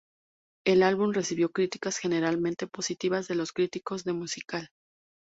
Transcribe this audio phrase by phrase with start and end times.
[0.65, 4.69] El álbum recibió críticas generalmente positivas de los críticos de musical.